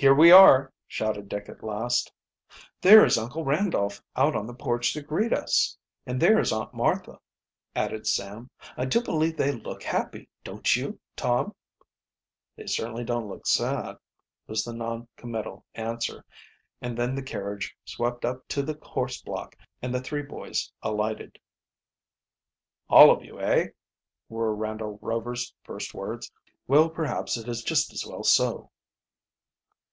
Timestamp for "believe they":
9.02-9.50